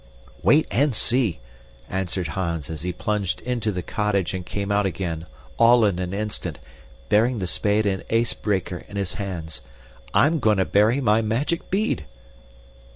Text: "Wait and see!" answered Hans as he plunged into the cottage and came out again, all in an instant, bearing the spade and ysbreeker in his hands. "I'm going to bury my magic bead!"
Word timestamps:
"Wait 0.41 0.65
and 0.71 0.95
see!" 0.95 1.39
answered 1.87 2.29
Hans 2.29 2.71
as 2.71 2.81
he 2.81 2.91
plunged 2.91 3.39
into 3.41 3.71
the 3.71 3.83
cottage 3.83 4.33
and 4.33 4.43
came 4.43 4.71
out 4.71 4.87
again, 4.87 5.27
all 5.59 5.85
in 5.85 5.99
an 5.99 6.11
instant, 6.11 6.57
bearing 7.09 7.37
the 7.37 7.45
spade 7.45 7.85
and 7.85 8.03
ysbreeker 8.09 8.79
in 8.89 8.97
his 8.97 9.13
hands. 9.21 9.61
"I'm 10.11 10.39
going 10.39 10.57
to 10.57 10.65
bury 10.65 11.01
my 11.01 11.21
magic 11.21 11.69
bead!" 11.69 12.07